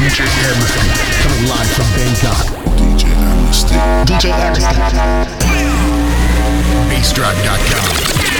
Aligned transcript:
DJ 0.00 0.24
Amnesty, 0.48 0.88
coming 1.20 1.44
live 1.46 1.70
from 1.72 1.84
Bangkok. 1.94 2.46
DJ 2.78 3.04
Amnesty. 3.12 3.76
DJ 4.06 4.32
Amnesty. 4.32 4.80
BassDrive.com. 6.88 8.30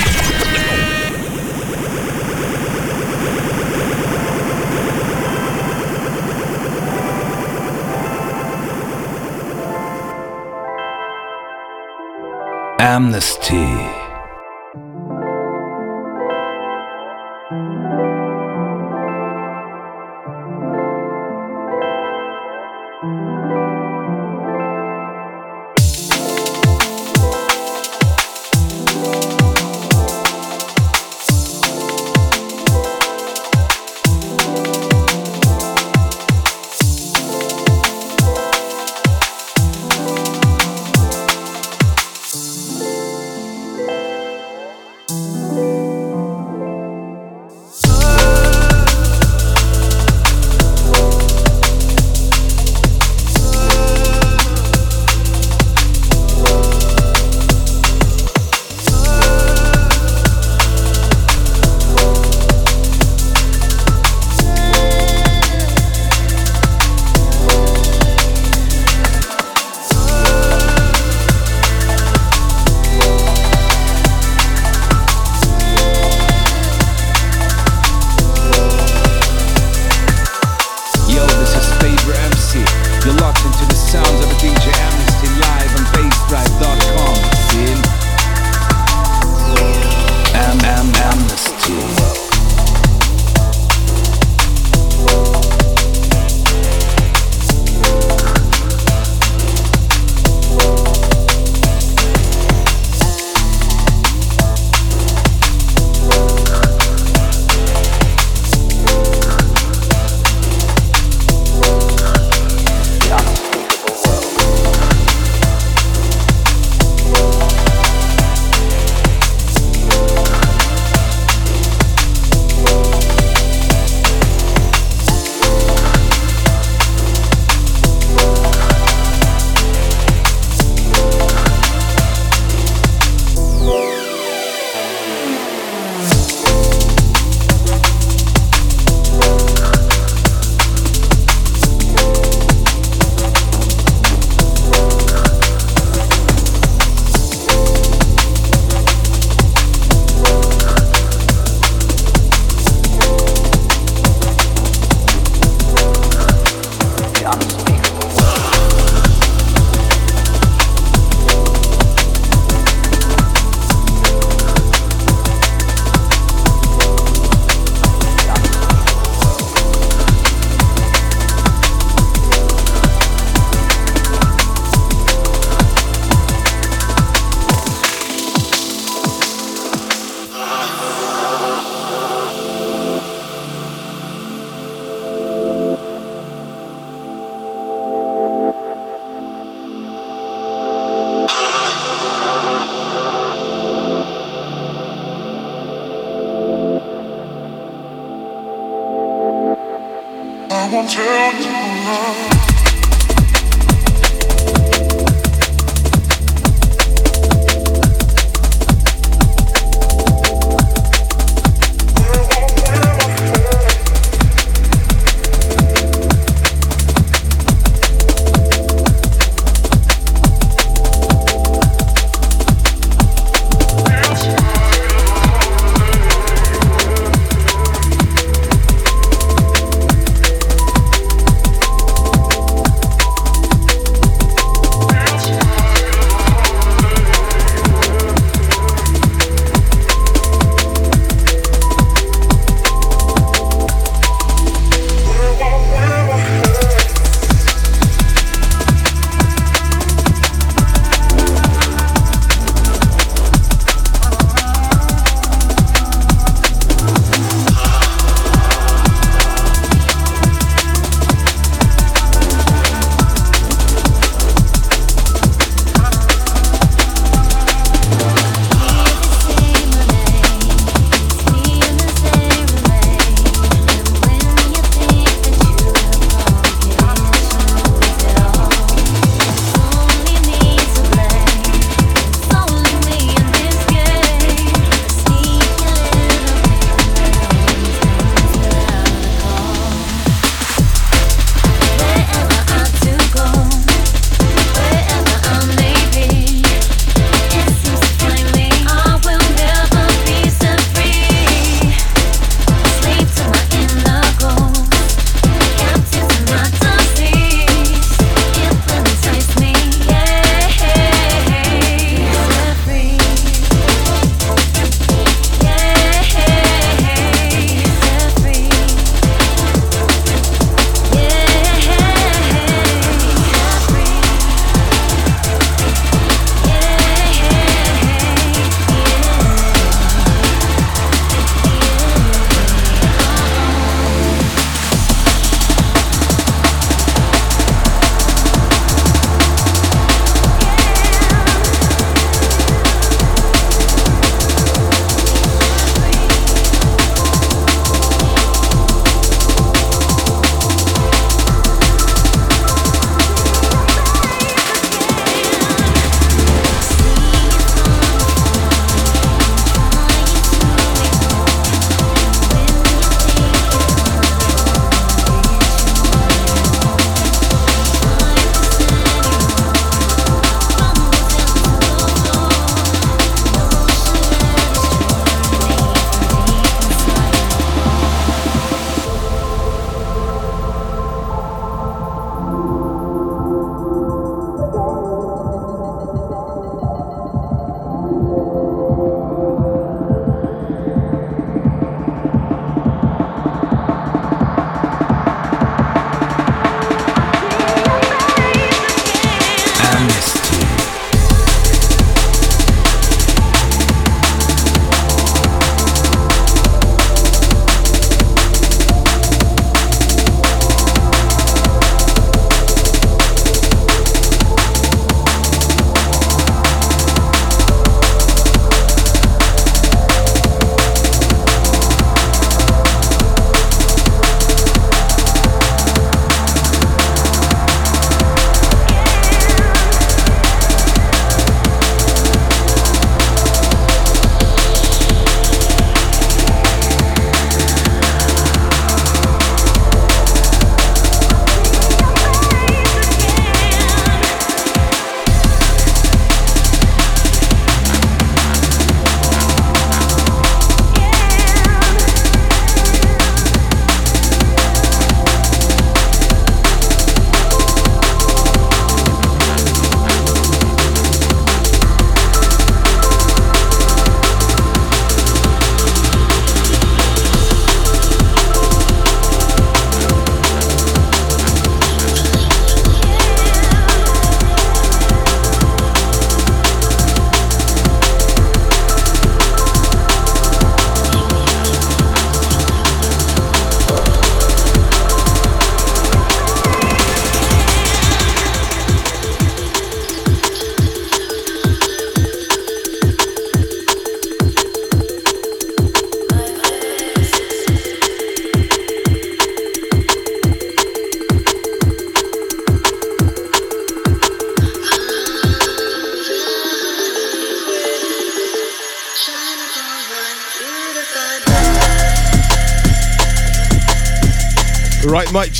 Amnesty. 12.80 13.99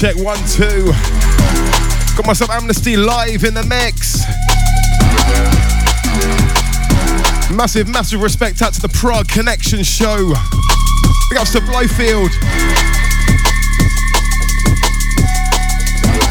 Check 0.00 0.16
one, 0.16 0.38
two. 0.47 0.87
Got 2.16 2.26
myself 2.26 2.49
Amnesty 2.49 2.97
live 2.97 3.45
in 3.45 3.52
the 3.52 3.62
mix. 3.64 4.25
Massive, 7.54 7.87
massive 7.87 8.23
respect 8.23 8.62
out 8.62 8.73
to 8.73 8.80
the 8.80 8.88
Prague 8.88 9.28
Connection 9.28 9.83
show. 9.83 10.33
Big 11.28 11.38
ups 11.38 11.52
to 11.52 11.61
Blowfield. 11.61 12.30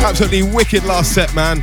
Absolutely 0.04 0.42
wicked 0.42 0.84
last 0.84 1.14
set, 1.14 1.36
man. 1.36 1.62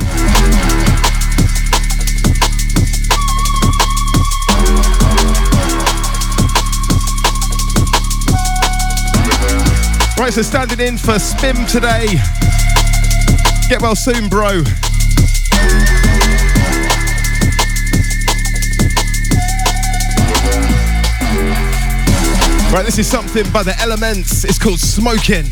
So 10.29 10.41
standing 10.43 10.85
in 10.85 10.97
for 10.97 11.13
Spim 11.13 11.67
today. 11.71 12.05
Get 13.69 13.81
well 13.81 13.95
soon, 13.95 14.29
bro. 14.29 14.61
Right, 22.71 22.85
this 22.85 22.99
is 22.99 23.07
something 23.07 23.49
by 23.51 23.63
the 23.63 23.73
Ellementhz. 23.79 24.43
It's 24.43 24.59
called 24.59 24.79
Smoking. 24.79 25.45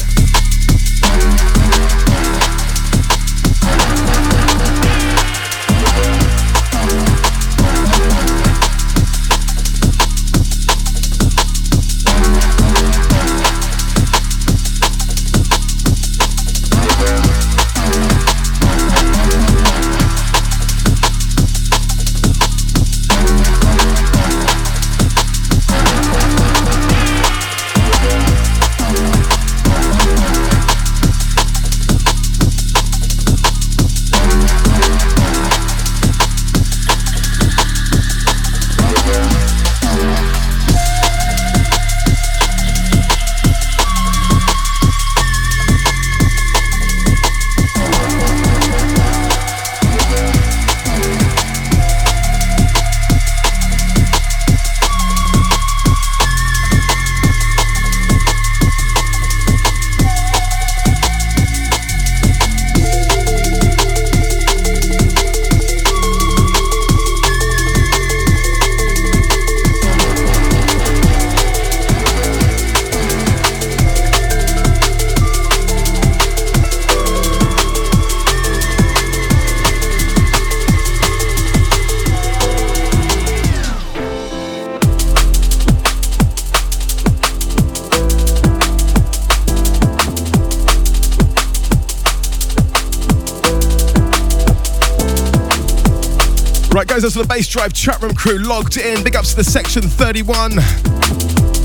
To 97.14 97.20
the 97.20 97.28
Bass 97.28 97.48
Drive 97.48 97.74
chat 97.74 98.02
room 98.02 98.16
crew 98.16 98.40
logged 98.40 98.78
in. 98.78 99.04
Big 99.04 99.16
ups 99.16 99.32
to 99.32 99.36
the 99.36 99.44
section 99.44 99.84
31. 99.84 100.58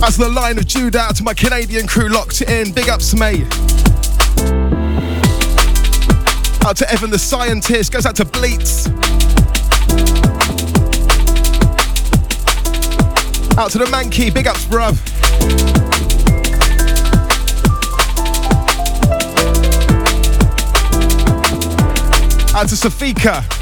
As 0.05 0.17
the 0.17 0.29
line 0.29 0.59
of 0.59 0.67
Jude 0.67 0.97
out 0.97 1.17
to 1.17 1.23
my 1.23 1.33
Canadian 1.33 1.87
crew 1.87 2.09
locked 2.09 2.43
in. 2.43 2.73
Big 2.73 2.89
ups 2.89 3.15
to. 3.15 3.45
Out 6.67 6.77
to 6.77 6.91
Evan 6.91 7.11
the 7.11 7.19
scientist. 7.19 7.93
Goes 7.93 8.07
out 8.07 8.17
to 8.17 8.25
Bleats. 8.25 8.89
Out 13.57 13.71
to 13.71 13.79
the 13.79 13.87
Mankey. 13.87 14.35
Big 14.35 14.47
ups, 14.47 14.65
bruv. 14.67 14.99
Out 22.55 22.69
to 22.69 22.75
Safika. 22.75 23.60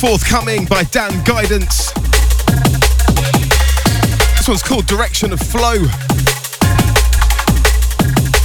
Forthcoming 0.00 0.64
by 0.64 0.82
Dan 0.84 1.22
Guidance. 1.24 1.92
This 4.38 4.48
one's 4.48 4.62
called 4.62 4.86
Direction 4.86 5.30
of 5.30 5.40
Flow. 5.40 5.76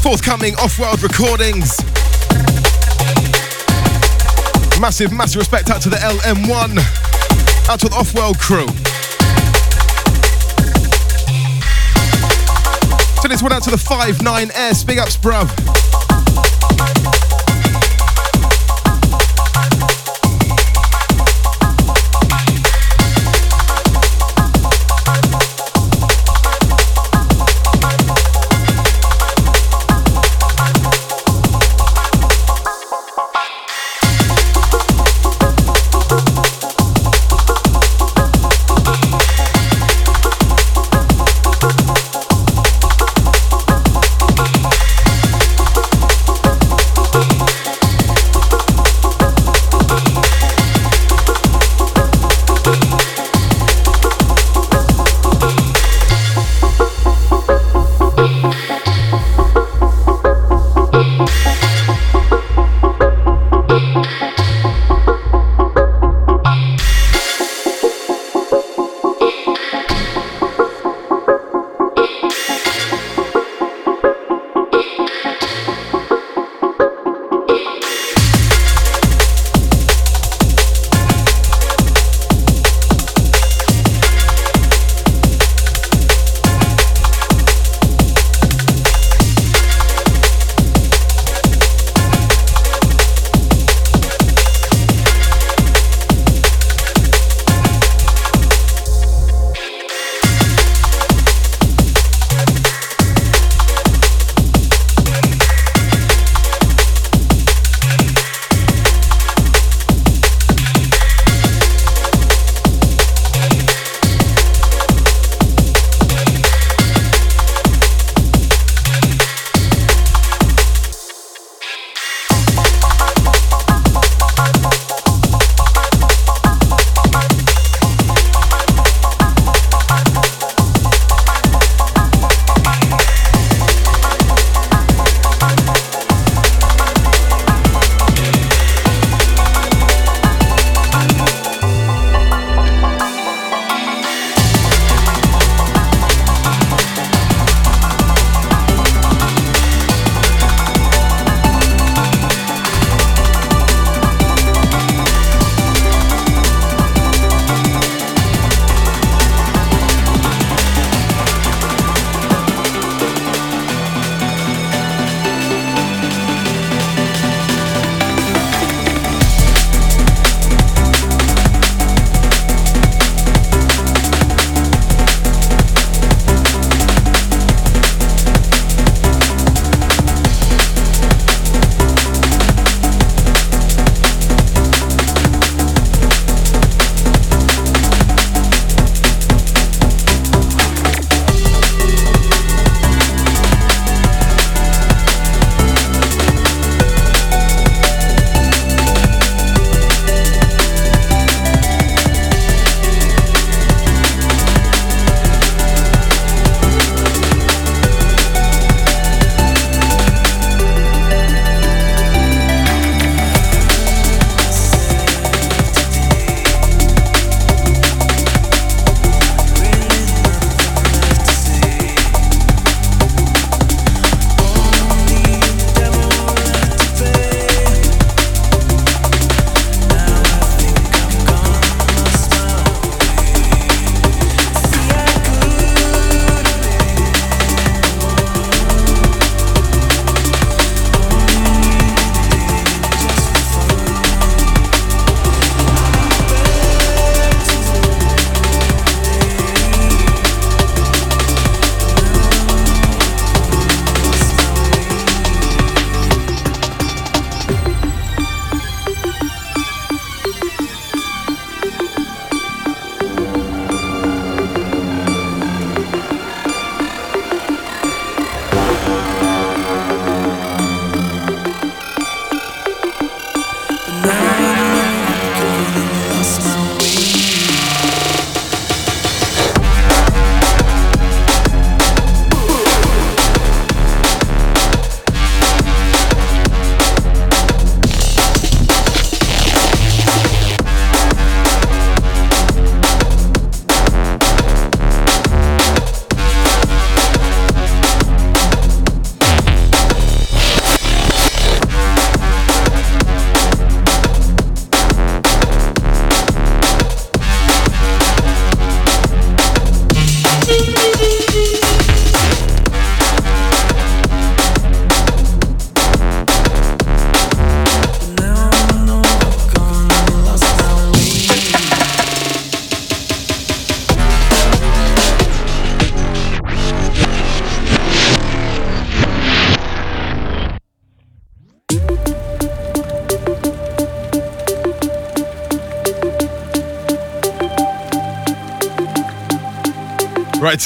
Forthcoming 0.02 0.56
off 0.56 0.78
world 0.78 1.02
recordings. 1.02 1.80
Massive, 4.82 5.14
massive 5.14 5.40
respect 5.40 5.70
out 5.70 5.82
to 5.84 5.90
the 5.90 5.96
LM1, 5.96 6.78
out 7.70 7.80
to 7.80 7.88
the 7.88 7.96
off 7.96 8.14
world 8.14 8.38
crew. 8.38 8.68
Send 13.22 13.32
this 13.32 13.42
one 13.42 13.54
out 13.54 13.64
to 13.64 13.72
the 13.72 13.78
5-9S. 13.78 14.86
Big 14.86 15.00
ups, 15.00 15.16
bruv. 15.16 15.95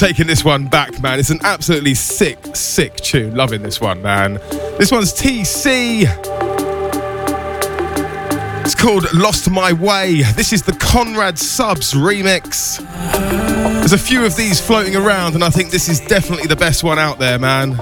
Taking 0.00 0.26
this 0.26 0.42
one 0.42 0.66
back, 0.66 0.98
man. 1.02 1.18
It's 1.18 1.28
an 1.28 1.40
absolutely 1.42 1.94
sick, 1.94 2.38
sick 2.56 2.96
tune. 2.96 3.34
Loving 3.34 3.60
this 3.60 3.82
one, 3.82 4.00
man. 4.00 4.40
This 4.78 4.90
one's 4.90 5.12
TC. 5.12 6.04
It's 8.64 8.74
called 8.74 9.12
Lost 9.12 9.50
My 9.50 9.74
Way. 9.74 10.22
This 10.22 10.54
is 10.54 10.62
the 10.62 10.72
Conrad 10.72 11.38
Subs 11.38 11.92
remix. 11.92 12.78
There's 13.80 13.92
a 13.92 13.98
few 13.98 14.24
of 14.24 14.36
these 14.36 14.58
floating 14.58 14.96
around, 14.96 15.34
and 15.34 15.44
I 15.44 15.50
think 15.50 15.70
this 15.70 15.90
is 15.90 16.00
definitely 16.00 16.46
the 16.46 16.56
best 16.56 16.82
one 16.82 16.98
out 16.98 17.18
there, 17.18 17.38
man. 17.38 17.76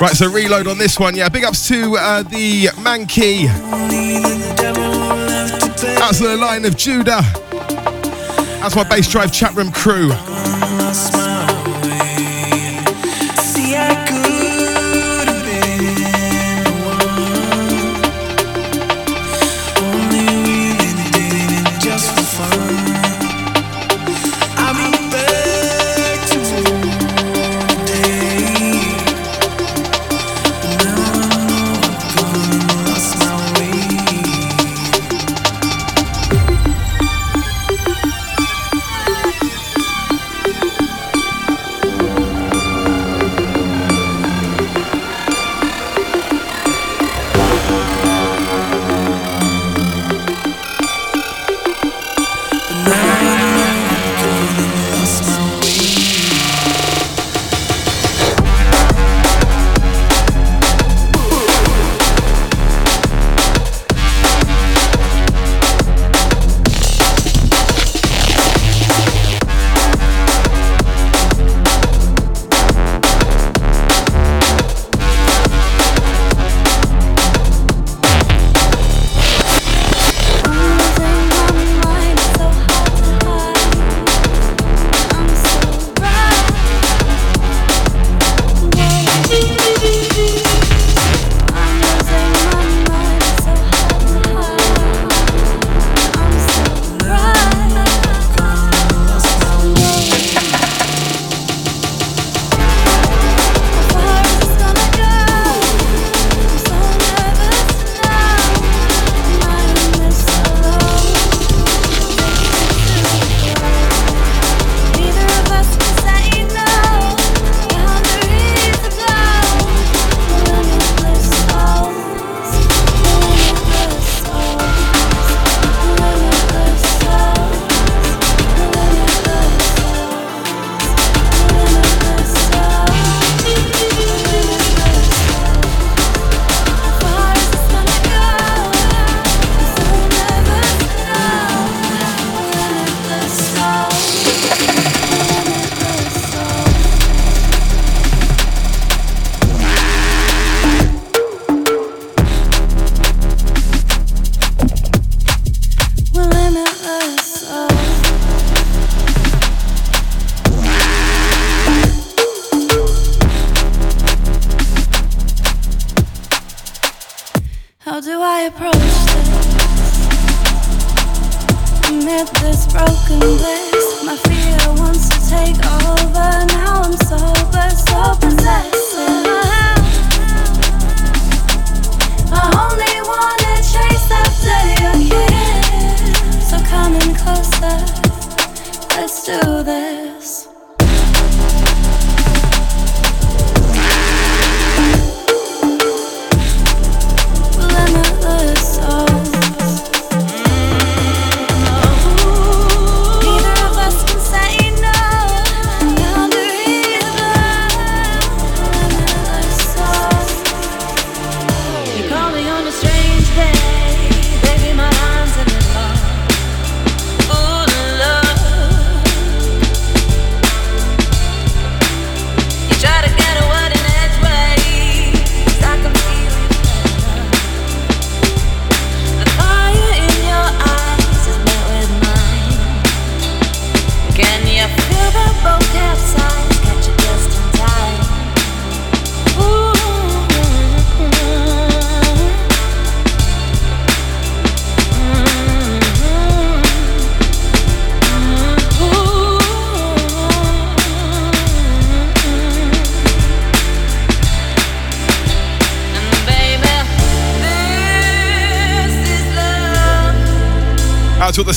Right, 0.00 0.12
so 0.14 0.30
reload 0.30 0.66
on 0.66 0.78
this 0.78 0.98
one. 0.98 1.14
Yeah, 1.14 1.28
big 1.28 1.44
ups 1.44 1.68
to 1.68 1.94
uh, 1.98 2.22
the 2.22 2.68
Mankey. 2.78 3.48
To 6.14 6.22
the 6.22 6.36
line 6.36 6.64
of 6.64 6.76
Judah. 6.76 7.22
That's 8.64 8.76
my 8.76 8.84
bass 8.84 9.06
drive 9.10 9.30
chat 9.30 9.54
room 9.54 9.70
crew. 9.72 10.08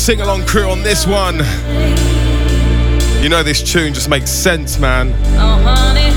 sing 0.08 0.22
along 0.22 0.46
crew 0.46 0.70
on 0.70 0.82
this 0.84 1.06
one. 1.06 1.36
You 3.22 3.28
know, 3.28 3.44
this 3.44 3.62
tune 3.62 3.94
just 3.94 4.08
makes 4.08 4.32
sense, 4.32 4.80
man. 4.80 5.12
Oh, 5.36 5.60
honey, 5.62 6.16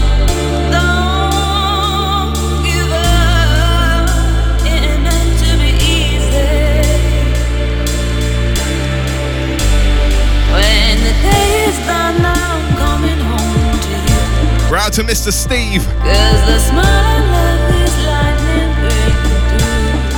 We're 14.71 14.77
out 14.77 14.93
to 14.93 15.03
Mr. 15.03 15.33
Steve. 15.33 15.85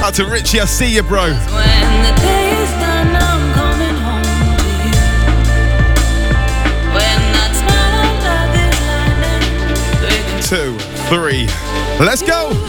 Out 0.04 0.14
to 0.16 0.26
Richie, 0.26 0.61
I 0.61 0.66
see 0.66 0.94
you, 0.94 1.02
bro. 1.02 1.32
Three, 11.12 11.46
let's 12.01 12.22
go. 12.22 12.62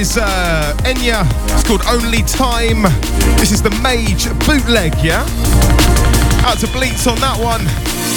Is 0.00 0.16
uh, 0.16 0.74
Enya. 0.84 1.26
It's 1.52 1.66
called 1.68 1.82
Only 1.86 2.22
Time. 2.22 2.84
This 3.36 3.52
is 3.52 3.60
the 3.60 3.68
Mage 3.82 4.28
bootleg, 4.46 4.94
yeah? 5.04 5.20
Out 6.46 6.58
to 6.60 6.66
Bleats 6.68 7.06
on 7.06 7.20
that 7.20 7.36
one. 7.38 8.09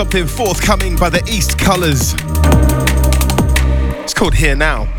Something 0.00 0.26
forthcoming 0.26 0.96
by 0.96 1.10
the 1.10 1.18
Eastcolors. 1.24 2.14
It's 4.02 4.14
called 4.14 4.32
Here 4.32 4.56
Now. 4.56 4.89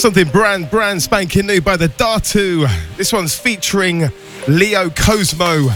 Something 0.00 0.28
brand, 0.30 0.70
brand 0.70 1.02
spanking 1.02 1.44
new 1.46 1.60
by 1.60 1.76
the 1.76 1.88
Datu. 1.88 2.66
This 2.96 3.12
one's 3.12 3.38
featuring 3.38 4.10
Leo 4.48 4.88
Kozmo. 4.88 5.68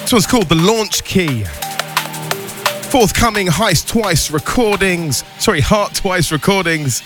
This 0.00 0.10
one's 0.10 0.26
called 0.26 0.48
The 0.48 0.54
Launch 0.54 1.04
Key. 1.04 1.44
Forthcoming 2.88 3.48
Heist 3.48 3.86
Twice 3.86 4.30
recordings. 4.30 5.24
Sorry, 5.38 5.60
Heart 5.60 5.94
Twice 5.96 6.32
recordings. 6.32 7.02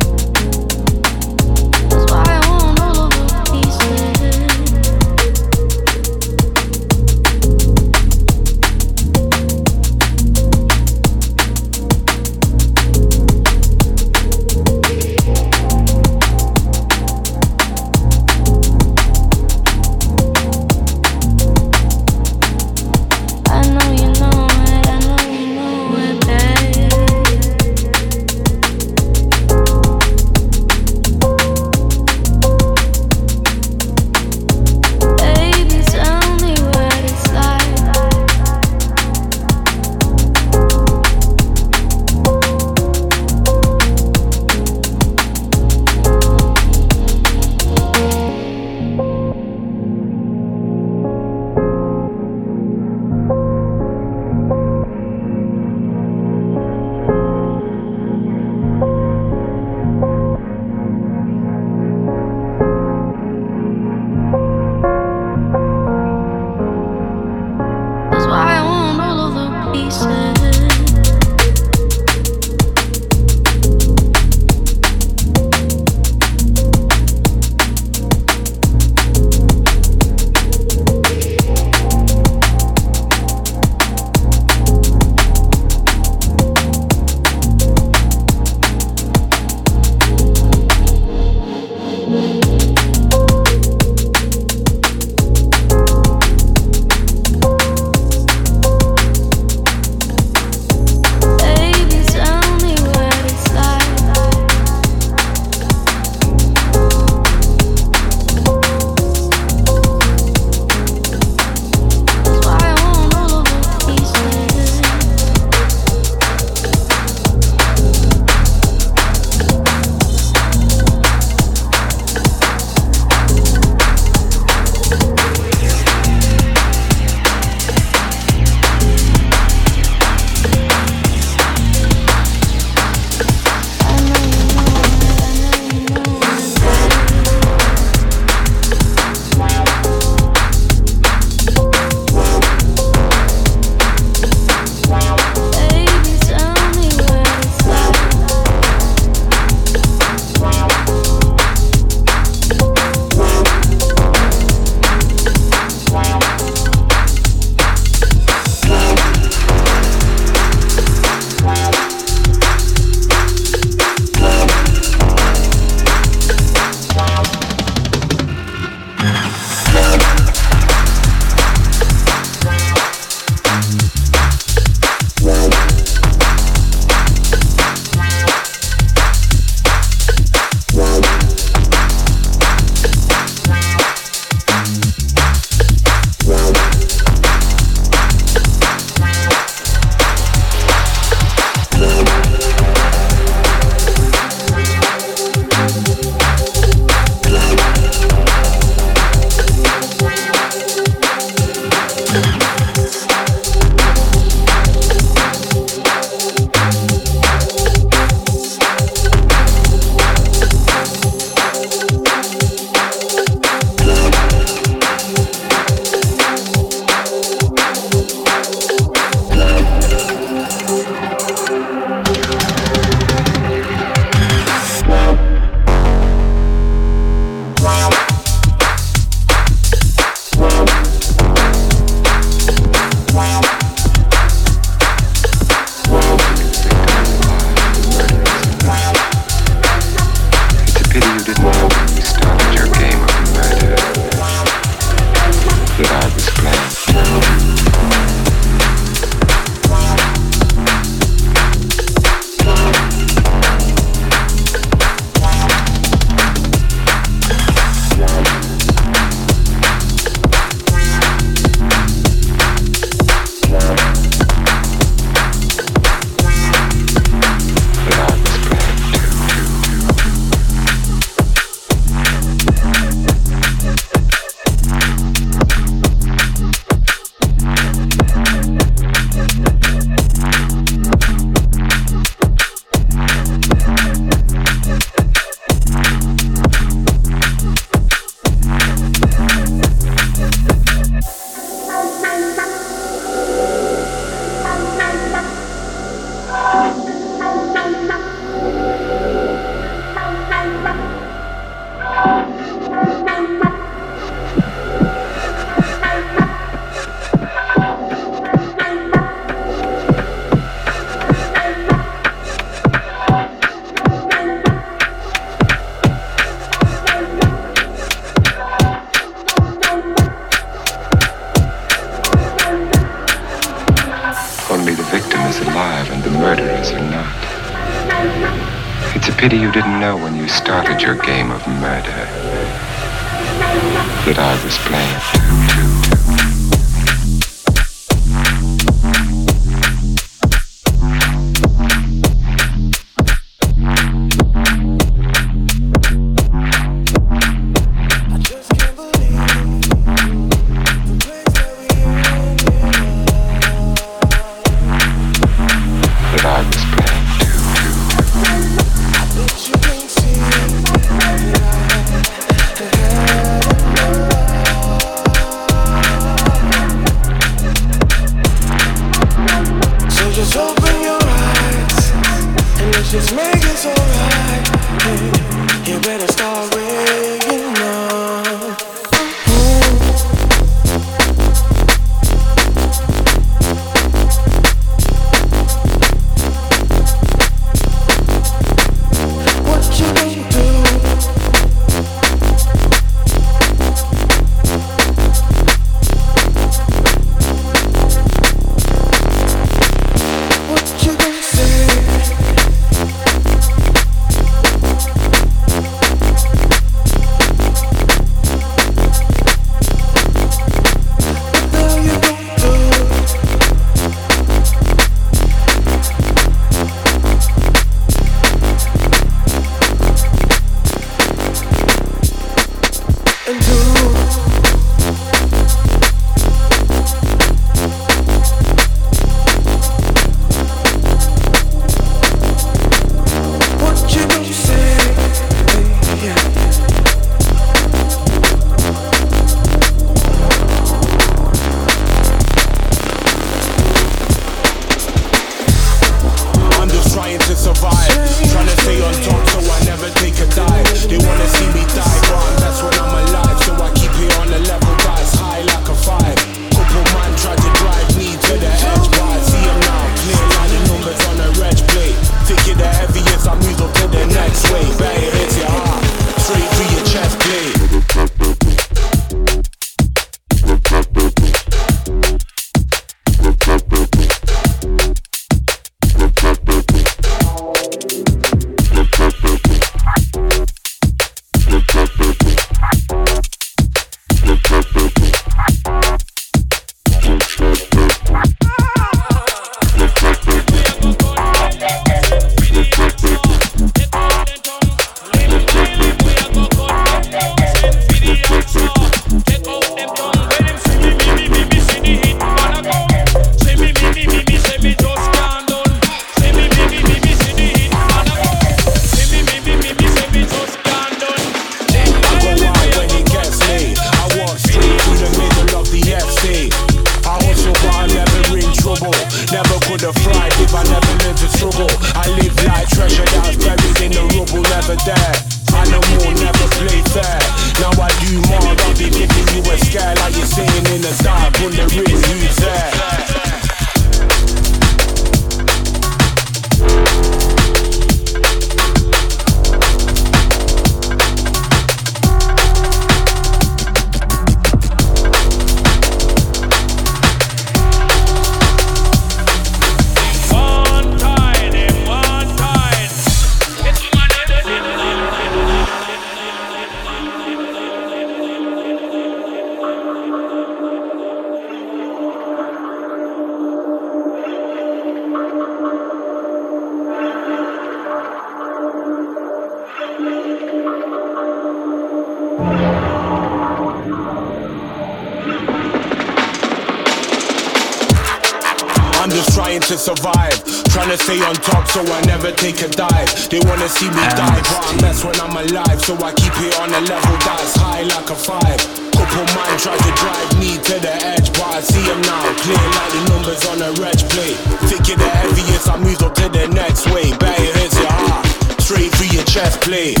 so 585.91 586.05
I 586.05 586.13
keep 586.13 586.31
it 586.39 586.55
on 586.59 586.69
a 586.69 586.81
level 586.87 587.17
that's 587.27 587.55
high 587.55 587.83
like 587.83 588.09
a 588.09 588.15
five. 588.15 588.59
Couple 588.95 589.27
mine 589.35 589.57
try 589.59 589.75
to 589.75 589.91
drive 589.99 590.31
me 590.39 590.55
to 590.55 590.75
the 590.79 590.93
edge, 591.11 591.27
but 591.35 591.47
I 591.51 591.59
see 591.59 591.83
him 591.83 592.01
now, 592.07 592.23
clear 592.39 592.65
like 592.77 592.91
the 592.95 593.01
numbers 593.11 593.43
on 593.51 593.57
a 593.59 593.71
red 593.81 593.99
plate. 594.07 594.39
Thinking 594.71 594.99
the 594.99 595.09
heaviest, 595.09 595.67
I 595.67 595.75
move 595.83 596.01
up 596.01 596.15
to 596.15 596.29
the 596.29 596.47
next 596.47 596.87
way. 596.93 597.11
Better 597.17 597.51
hits 597.59 597.75
your 597.75 597.91
heart, 597.91 598.25
straight 598.61 598.91
through 598.95 599.11
your 599.17 599.25
chest 599.25 599.59
plate. 599.61 600.00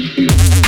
From 0.00 0.61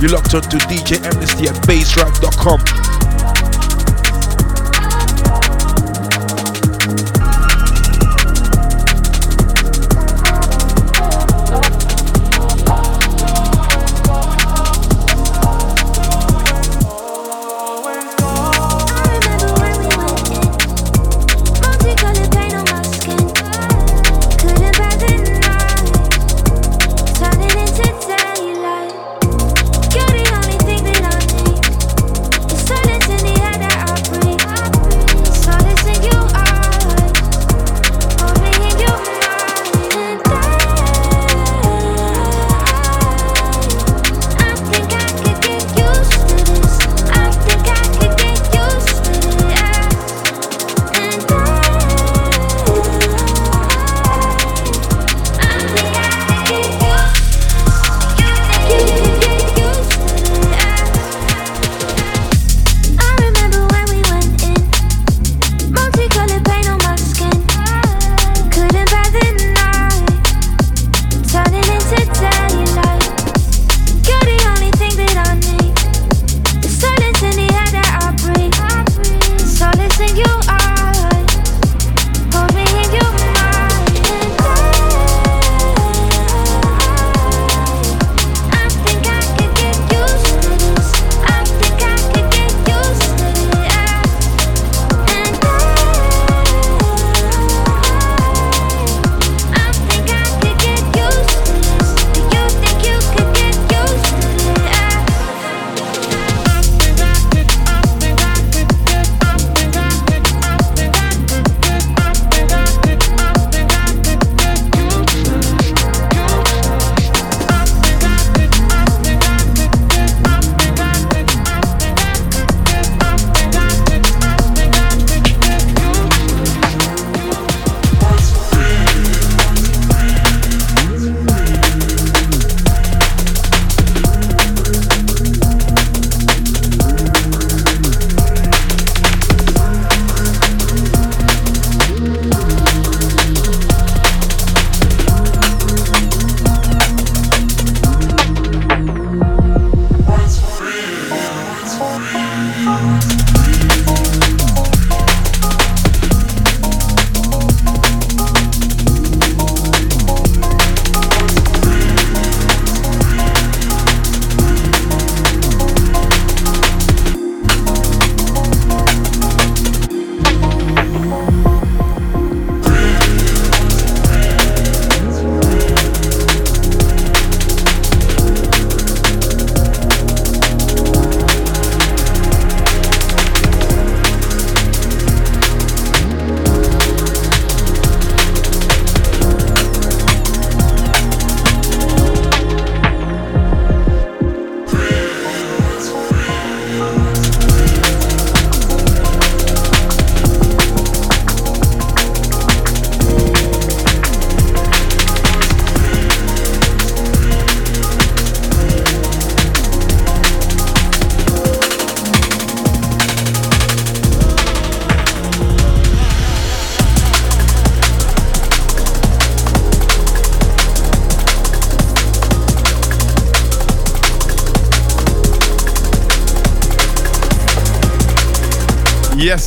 You're 0.00 0.12
locked 0.12 0.34
on 0.34 0.40
to 0.40 0.56
DJ 0.56 1.04
Amnesty 1.04 1.46
at 1.46 1.56
bassdrive.com. 1.66 2.79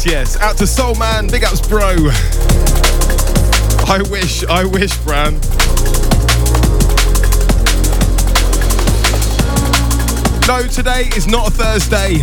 Yes. 0.06 0.38
Out 0.42 0.58
to 0.58 0.68
Soul 0.68 0.96
Man. 0.96 1.28
Big 1.28 1.46
ups, 1.46 1.66
bro. 1.66 1.96
I 3.88 4.02
wish, 4.12 4.44
I 4.46 4.66
wish, 4.66 4.98
Bran. 4.98 5.36
No, 10.46 10.68
today 10.68 11.10
is 11.16 11.26
not 11.26 11.48
a 11.48 11.52
Thursday. 11.52 12.16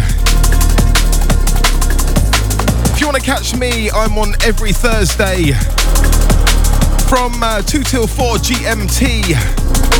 If 2.92 3.00
you 3.00 3.06
want 3.06 3.16
to 3.16 3.24
catch 3.24 3.56
me, 3.56 3.90
I'm 3.90 4.18
on 4.18 4.34
every 4.44 4.72
Thursday 4.72 5.52
from 7.08 7.42
uh, 7.42 7.62
2 7.62 7.82
till 7.82 8.06
4 8.06 8.36
GMT 8.36 9.32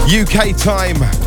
UK 0.06 0.54
time. 0.56 1.19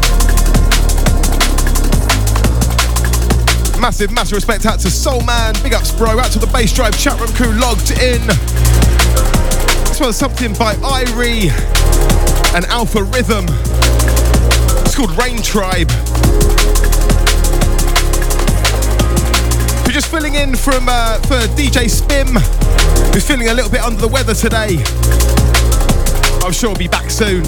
Massive, 3.83 4.11
massive 4.13 4.37
respect 4.37 4.65
out 4.65 4.79
to 4.79 4.89
Soul 4.89 5.21
Man. 5.23 5.53
Big 5.61 5.73
ups, 5.73 5.91
bro. 5.91 6.17
Out 6.17 6.31
to 6.31 6.39
the 6.39 6.45
Bassdrive 6.45 6.97
chat 6.97 7.19
room 7.19 7.27
crew 7.33 7.51
logged 7.59 7.91
in. 7.91 8.25
This 9.89 9.99
one's 9.99 10.15
something 10.15 10.53
by 10.53 10.75
IYRE 10.75 11.51
and 12.55 12.63
Alpha 12.67 13.03
Rhythm. 13.03 13.43
It's 14.85 14.95
called 14.95 15.11
Rain 15.17 15.41
Tribe. 15.41 15.89
We're 19.83 19.91
just 19.91 20.07
filling 20.07 20.35
in 20.35 20.55
from 20.55 20.87
uh, 20.87 21.19
for 21.23 21.43
DJ 21.57 21.91
Spim, 21.91 22.39
who's 23.13 23.27
feeling 23.27 23.49
a 23.49 23.53
little 23.53 23.69
bit 23.69 23.81
under 23.81 23.99
the 23.99 24.07
weather 24.07 24.33
today. 24.33 24.81
I'm 26.41 26.53
sure 26.53 26.69
he'll 26.69 26.77
be 26.77 26.87
back 26.87 27.11
soon. 27.11 27.43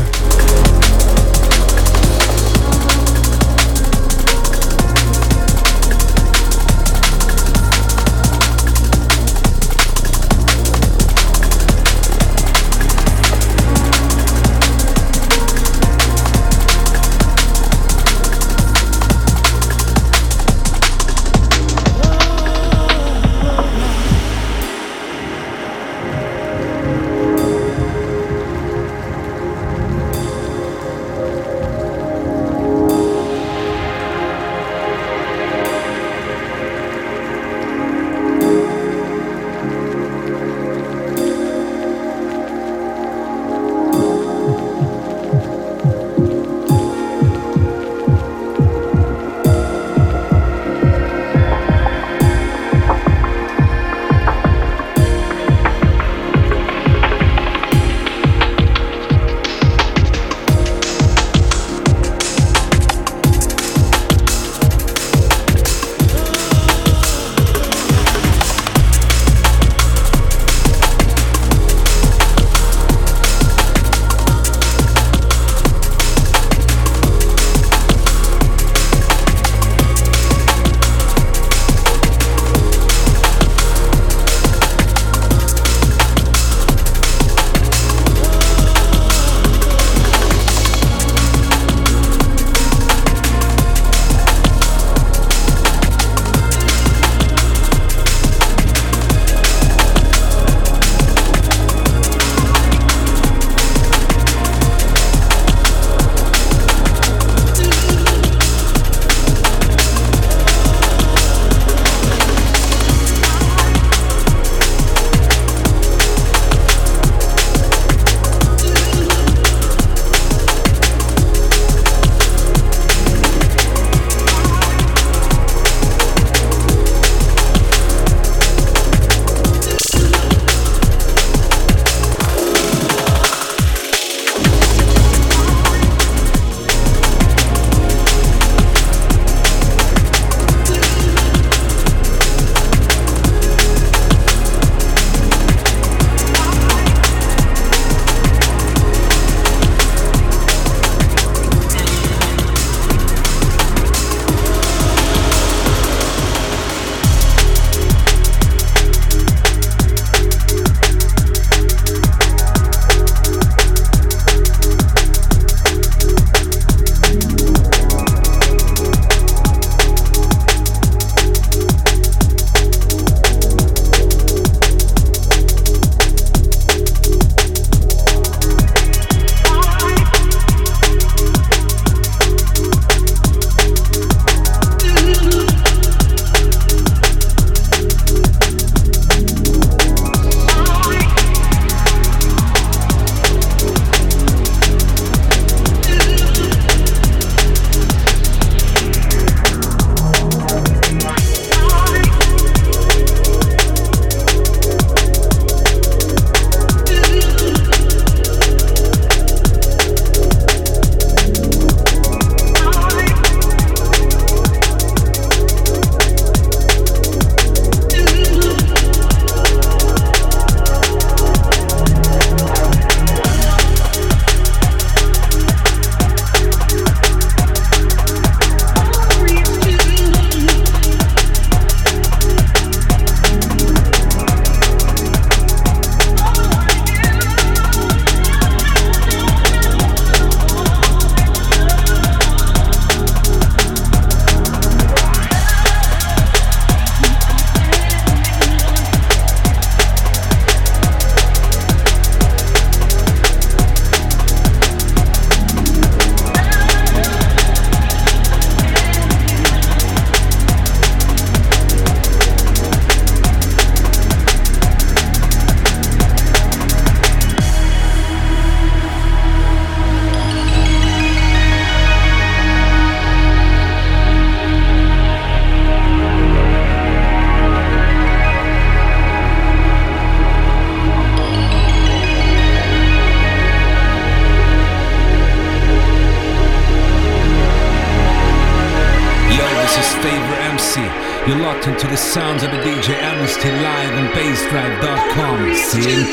You're 291.81 291.91
the 291.91 291.97
sounds 291.97 292.41
of 292.41 292.51
the 292.51 292.57
DJ 292.57 292.95
Amnesty 292.95 293.51
live 293.51 293.93
on 293.95 294.07
bassdrive.com. 294.13 295.55
See? 295.55 295.79
you. 295.81 296.05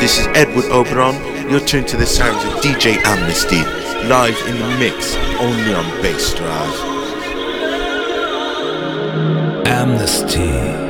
This 0.00 0.18
is 0.18 0.26
Edward 0.28 0.64
Oberon. 0.72 1.16
You're 1.50 1.60
tuned 1.60 1.86
to 1.88 1.98
the 1.98 2.06
sounds 2.06 2.42
of 2.44 2.62
DJ 2.62 2.96
Amnesty, 3.04 3.62
live 4.08 4.40
in 4.48 4.58
the 4.58 4.78
mix, 4.78 5.16
only 5.38 5.74
on 5.74 5.84
Bassdrive. 6.00 6.76
Amnesty. 9.66 10.89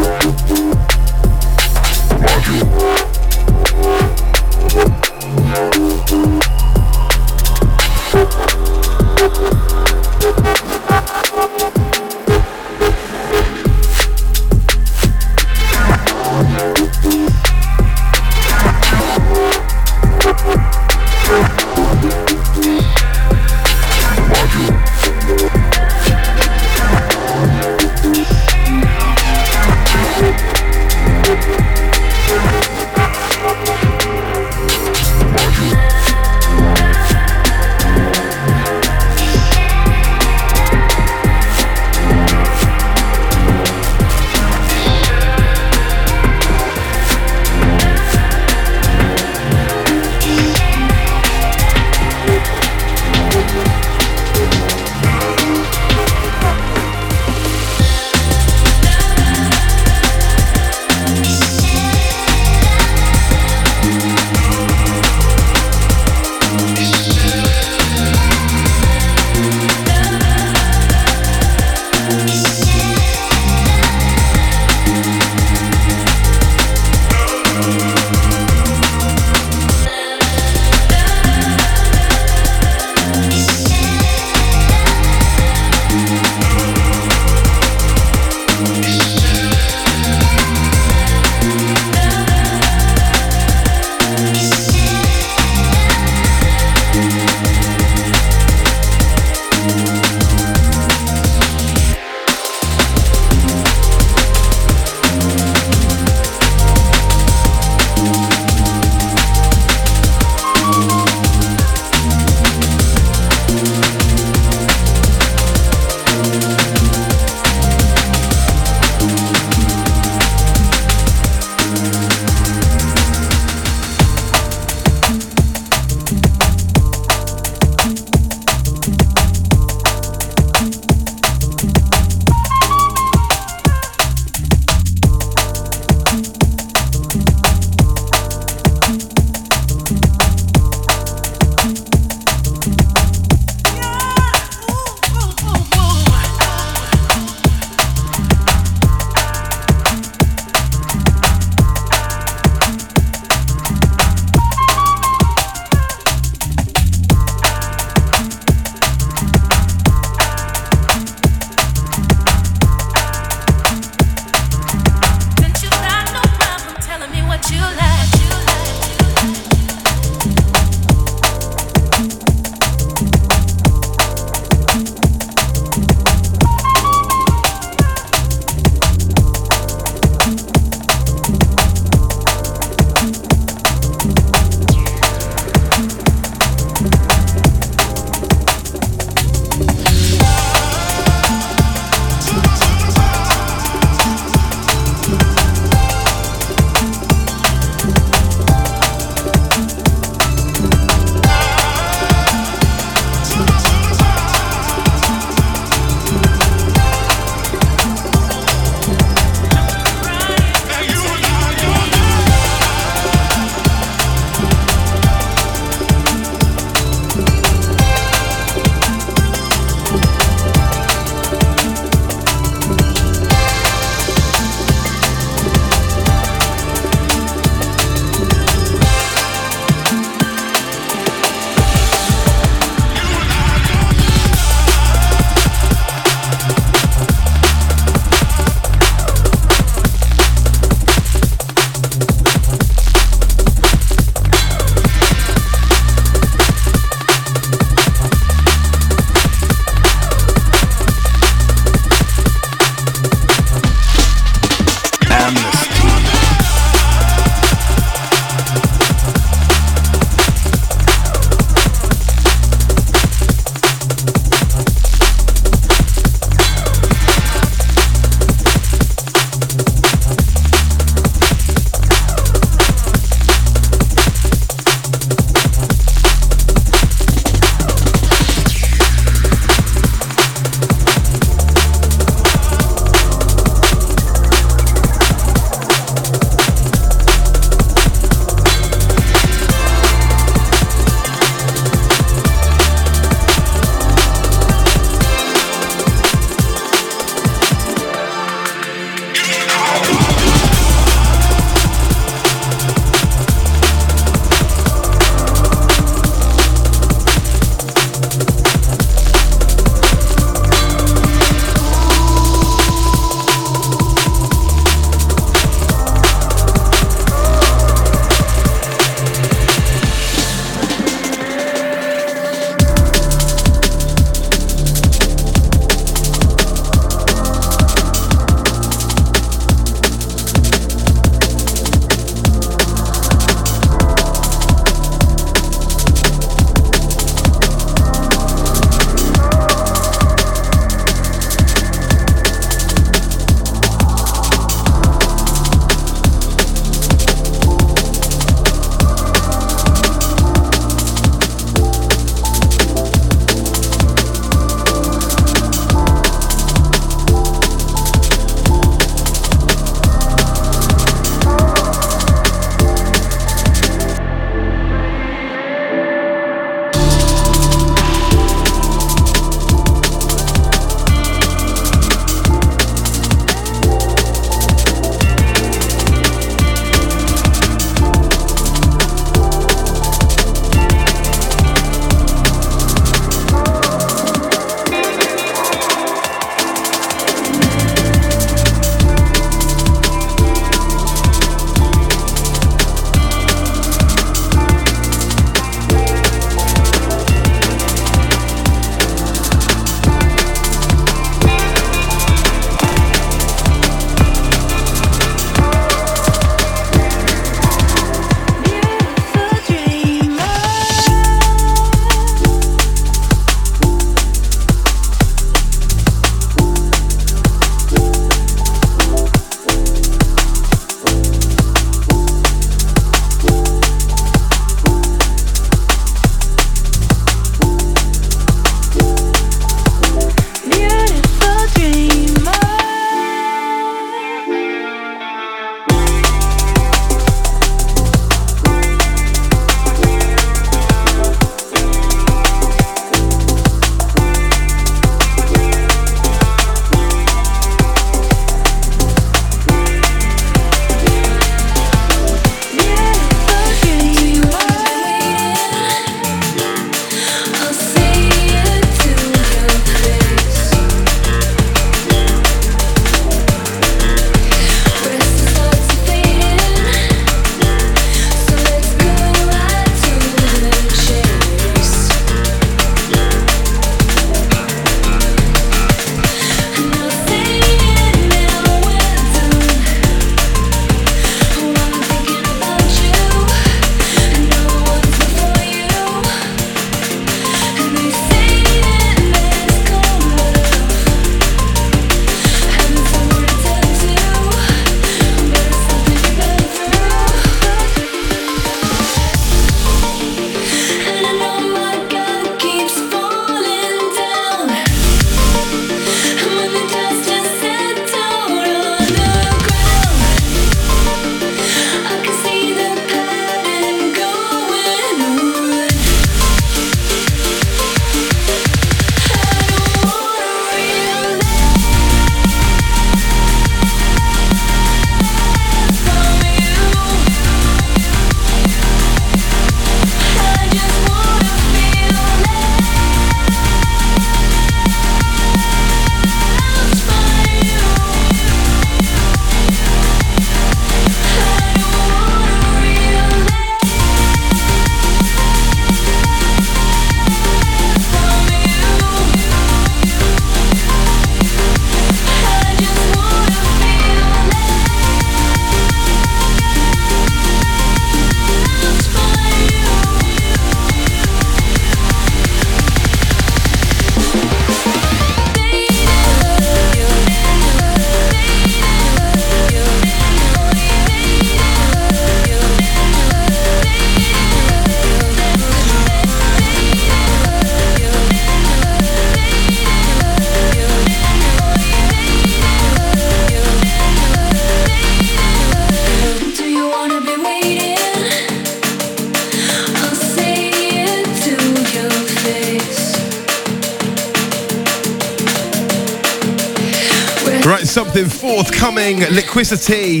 Forthcoming, 598.86 599.14
Liquidity. 599.14 600.00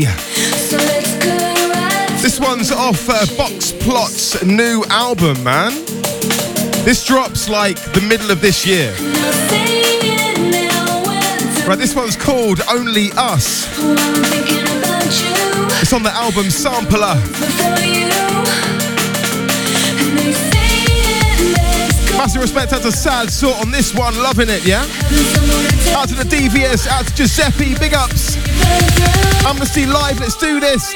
This 2.22 2.38
one's 2.38 2.70
off 2.70 3.08
uh, 3.08 3.24
Boxplot's 3.36 4.44
new 4.44 4.84
album, 4.90 5.42
man. 5.42 5.72
This 6.84 7.04
drops 7.04 7.48
like 7.48 7.80
the 7.92 8.00
middle 8.02 8.30
of 8.30 8.40
this 8.40 8.64
year. 8.64 8.92
Right, 11.66 11.78
this 11.78 11.96
one's 11.96 12.16
called 12.16 12.60
Only 12.70 13.08
Us. 13.16 13.66
It's 15.82 15.92
on 15.92 16.04
the 16.04 16.12
album 16.12 16.48
Sampler. 16.50 17.16
Massive 22.26 22.42
respect 22.42 22.72
out 22.72 22.82
to 22.82 22.90
Sad 22.90 23.30
Sort 23.30 23.56
on 23.60 23.70
this 23.70 23.94
one, 23.94 24.12
loving 24.20 24.48
it, 24.48 24.66
yeah? 24.66 24.82
Out 25.96 26.08
to 26.08 26.16
the 26.16 26.24
DVS, 26.28 26.88
out 26.88 27.06
to 27.06 27.14
Giuseppe, 27.14 27.78
big 27.78 27.94
ups. 27.94 28.36
I'm 29.46 29.54
gonna 29.54 29.64
see 29.64 29.86
Live, 29.86 30.18
let's 30.18 30.34
do 30.34 30.58
this. 30.58 30.92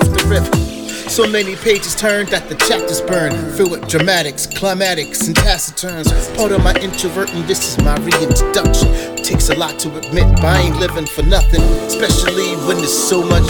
the. 0.00 0.76
So 1.08 1.26
many 1.26 1.56
pages 1.56 1.94
turned 1.94 2.28
that 2.28 2.48
the 2.48 2.56
chapters 2.56 3.00
burn, 3.00 3.32
filled 3.56 3.70
with 3.70 3.88
dramatics, 3.88 4.46
climatics, 4.46 5.26
and 5.26 5.36
taciturns. 5.36 6.10
Part 6.36 6.52
of 6.52 6.62
my 6.62 6.74
introvert, 6.74 7.32
and 7.32 7.44
this 7.44 7.66
is 7.68 7.84
my 7.84 7.96
reintroduction. 7.98 9.16
Takes 9.16 9.48
a 9.48 9.54
lot 9.54 9.78
to 9.80 9.96
admit, 9.96 10.26
but 10.36 10.44
I 10.44 10.60
ain't 10.60 10.76
living 10.76 11.06
for 11.06 11.22
nothing, 11.22 11.62
especially 11.86 12.56
when 12.66 12.76
there's 12.78 12.92
so 12.92 13.22
much. 13.22 13.48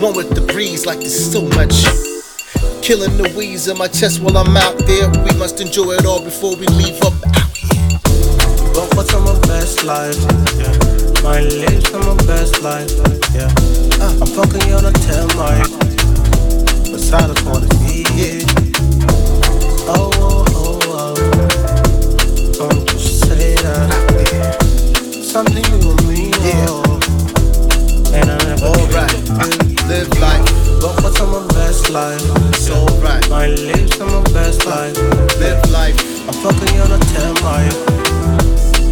One 0.00 0.14
with 0.14 0.34
the 0.34 0.44
breeze, 0.52 0.86
like 0.86 1.00
there's 1.00 1.32
so 1.32 1.42
much. 1.42 1.84
Killing 2.82 3.16
the 3.16 3.32
wheeze 3.36 3.68
in 3.68 3.78
my 3.78 3.88
chest 3.88 4.20
while 4.20 4.36
I'm 4.36 4.56
out 4.56 4.78
there. 4.86 5.08
We 5.24 5.36
must 5.38 5.60
enjoy 5.60 5.92
it 5.92 6.04
all 6.04 6.22
before 6.22 6.56
we 6.56 6.66
leave 6.66 7.00
up 7.02 7.14
out 7.34 7.56
here. 7.56 7.98
Go 8.74 8.86
for 8.94 9.04
some 9.04 9.26
of 9.26 9.40
best 9.42 9.84
life. 9.84 10.16
Yeah. 10.58 11.11
My 11.22 11.40
lips 11.40 11.94
on 11.94 12.04
my 12.04 12.16
best 12.26 12.62
life, 12.62 12.90
yeah. 13.32 13.46
I'm 14.02 14.26
fucking 14.26 14.68
you 14.68 14.74
on 14.74 14.86
a 14.86 14.92
tail 14.92 15.28
mic. 15.38 15.70
But 16.90 16.98
silence 16.98 17.40
for 17.42 17.60
the 17.60 17.68
need. 17.86 18.44
Oh, 19.86 20.10
oh, 20.18 20.44
oh, 20.50 20.80
oh. 20.90 21.14
Don't 22.58 22.92
you 22.92 22.98
say 22.98 23.54
that. 23.54 24.58
Something 25.22 25.64
you 25.64 25.90
and 25.90 26.08
me, 26.08 26.32
oh. 26.66 27.00
And 28.12 28.28
I 28.28 28.36
never 28.42 28.66
Alright, 28.66 29.14
live 29.86 30.10
life. 30.18 30.44
But 30.80 31.04
what's 31.04 31.20
on 31.20 31.30
my 31.30 31.54
best 31.54 31.90
life? 31.90 32.20
It's 32.48 32.68
yeah. 32.68 32.74
alright. 32.74 33.30
My 33.30 33.46
lips 33.46 34.00
on 34.00 34.10
my 34.10 34.22
best 34.32 34.66
life. 34.66 34.96
Live 35.38 35.70
life. 35.70 35.94
I'm 36.26 36.34
fucking 36.42 36.74
you 36.74 36.82
on 36.82 36.90
a 36.90 36.98
tail 37.14 37.34
mic. 37.46 37.72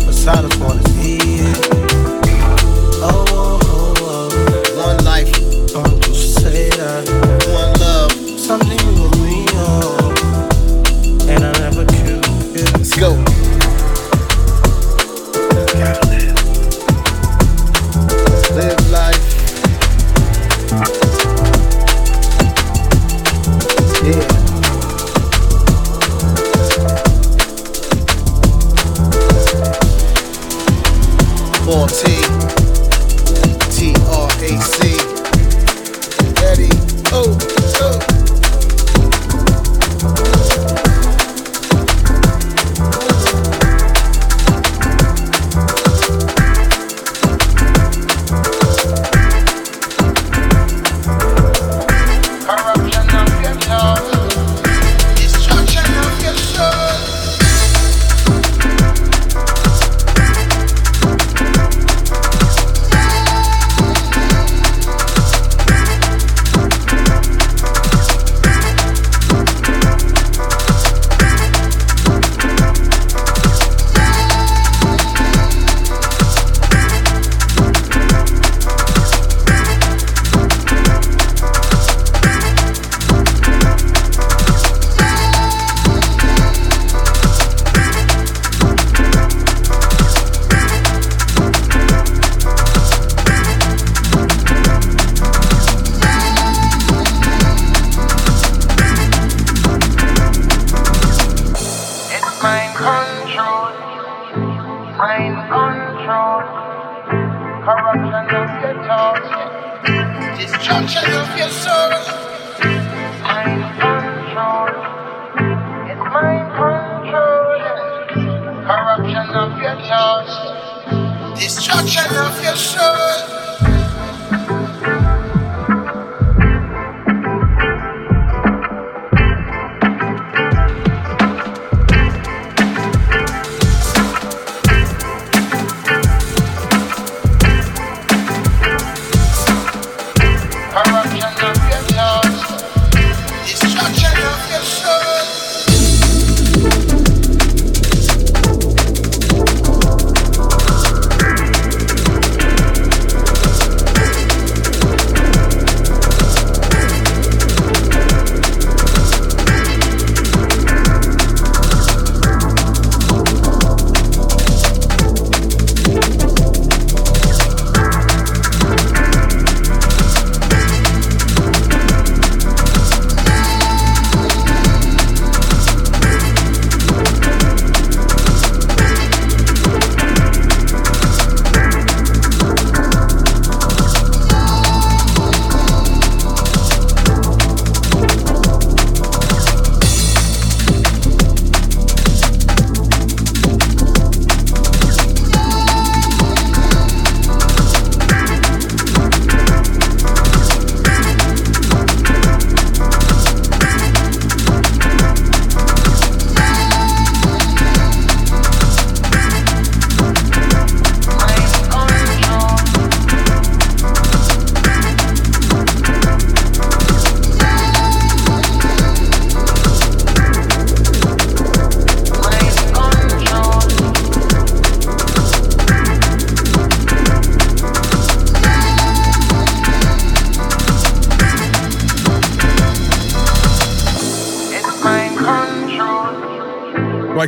But 0.06 0.14
silence 0.14 0.54
for 0.54 0.74
the 0.74 0.88
need. 1.02 1.69
Oh. 3.02 3.39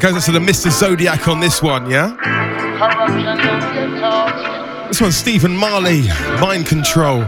Goes 0.03 0.17
out 0.17 0.23
to 0.25 0.33
the 0.33 0.41
Mr. 0.41 0.69
Zodiac 0.69 1.29
on 1.29 1.39
this 1.39 1.63
one, 1.63 1.89
yeah? 1.89 2.09
This 4.89 5.01
one's 5.01 5.15
Stephen 5.15 5.57
Marley, 5.57 6.09
Mind 6.41 6.67
Control. 6.67 7.21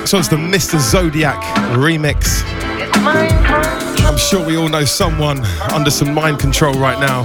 This 0.00 0.12
one's 0.12 0.28
the 0.28 0.36
Mr. 0.36 0.78
Zodiac 0.78 1.40
remix. 1.74 2.42
I'm 4.04 4.18
sure 4.18 4.46
we 4.46 4.58
all 4.58 4.68
know 4.68 4.84
someone 4.84 5.38
under 5.72 5.90
some 5.90 6.12
mind 6.12 6.38
control 6.38 6.74
right 6.74 7.00
now. 7.00 7.22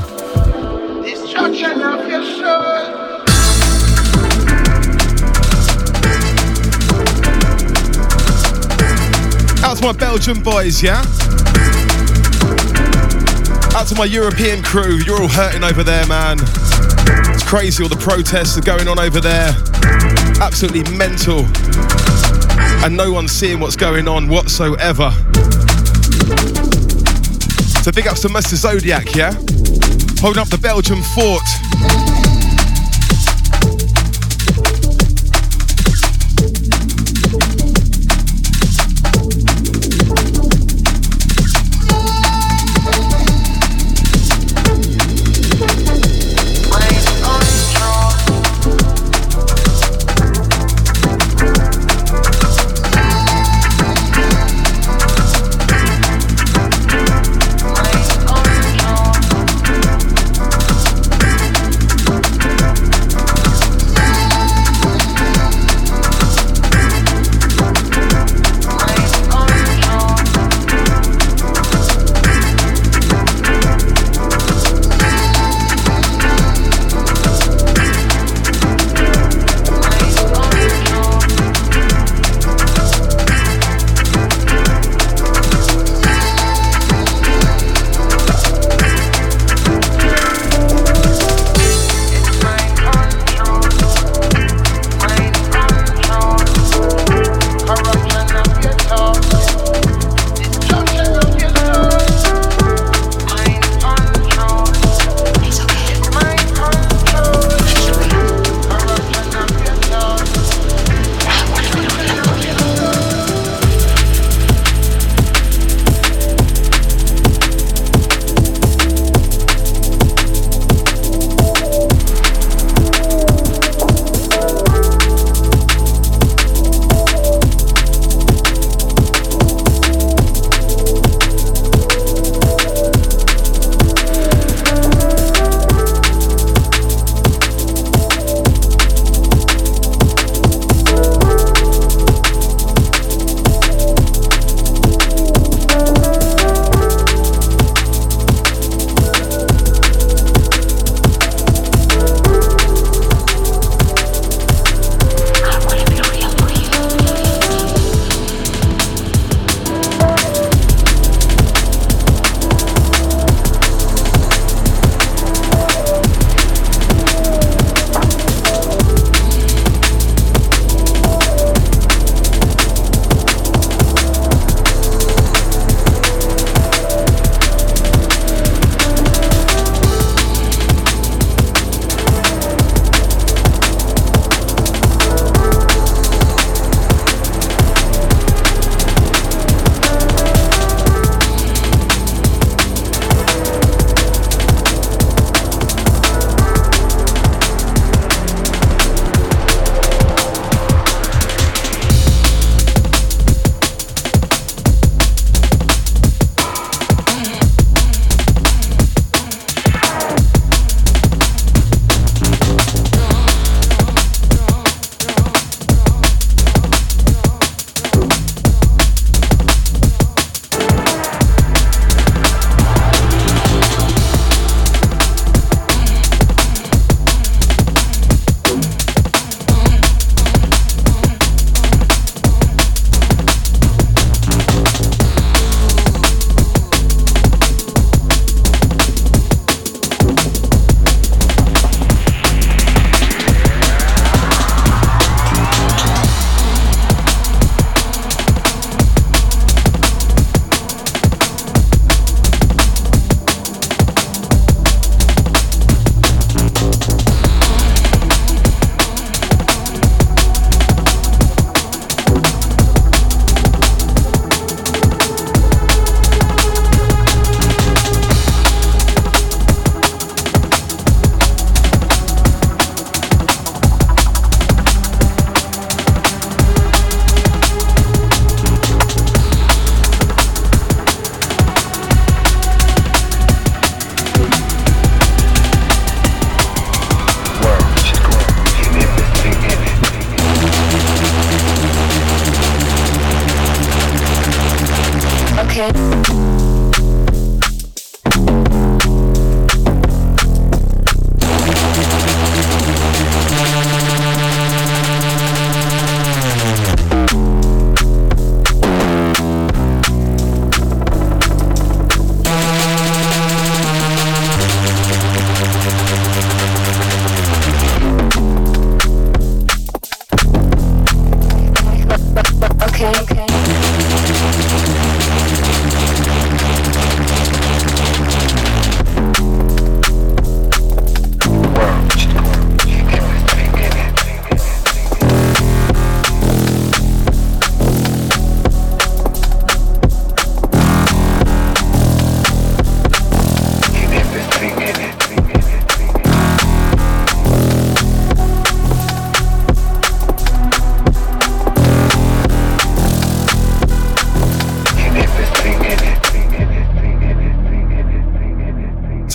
Out 9.65 9.77
to 9.77 9.83
my 9.83 9.91
Belgian 9.91 10.41
boys, 10.41 10.81
yeah? 10.81 11.03
Out 13.75 13.87
to 13.87 13.95
my 13.95 14.05
European 14.05 14.63
crew, 14.63 14.99
you're 15.05 15.21
all 15.21 15.27
hurting 15.27 15.61
over 15.61 15.83
there, 15.83 16.07
man. 16.07 16.37
It's 16.39 17.43
crazy, 17.43 17.83
all 17.83 17.89
the 17.89 17.97
protests 17.97 18.57
are 18.57 18.61
going 18.61 18.87
on 18.87 18.97
over 18.97 19.19
there. 19.19 19.49
Absolutely 20.39 20.89
mental. 20.95 21.43
And 22.85 22.95
no 22.95 23.11
one's 23.11 23.33
seeing 23.33 23.59
what's 23.59 23.75
going 23.75 24.07
on 24.07 24.29
whatsoever. 24.29 25.11
So 27.83 27.91
big 27.91 28.07
ups 28.07 28.21
to 28.21 28.29
Mr. 28.29 28.55
Zodiac, 28.55 29.13
yeah? 29.13 29.33
Holding 30.21 30.41
up 30.41 30.47
the 30.47 30.59
Belgian 30.61 31.03
fort. 31.13 31.43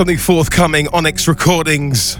Something 0.00 0.16
forthcoming, 0.16 0.88
Onyx 0.94 1.28
Recordings. 1.28 2.14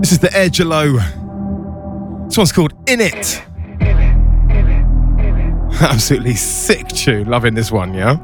This 0.00 0.10
is 0.10 0.18
the 0.18 0.28
AIRGLO. 0.34 2.26
This 2.26 2.36
one's 2.36 2.50
called 2.50 2.74
Innit. 2.86 3.40
Absolutely 5.80 6.34
sick 6.34 6.88
tune. 6.88 7.28
Loving 7.28 7.54
this 7.54 7.70
one, 7.70 7.94
yeah? 7.94 8.16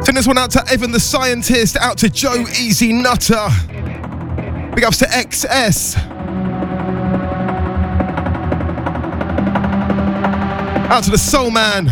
Send 0.00 0.16
this 0.16 0.26
one 0.26 0.36
out 0.36 0.50
to 0.50 0.64
Evan 0.68 0.90
the 0.90 0.98
Scientist, 0.98 1.76
out 1.76 1.96
to 1.98 2.10
Joe 2.10 2.44
Easy 2.58 2.92
Nutter. 2.92 3.50
Big 4.74 4.82
ups 4.82 4.98
to 4.98 5.04
XS. 5.04 5.96
Out 10.90 11.04
to 11.04 11.12
the 11.12 11.18
Soul 11.18 11.52
Man. 11.52 11.86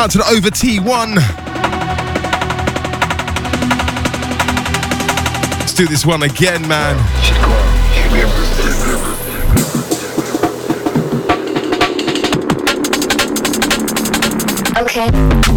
Out 0.00 0.12
to 0.12 0.16
the 0.16 0.24
Over 0.30 0.48
T1. 0.48 1.16
Let's 5.58 5.74
do 5.74 5.86
this 5.86 6.06
one 6.06 6.22
again, 6.22 6.66
man. 6.66 6.96
Okay. 14.78 15.49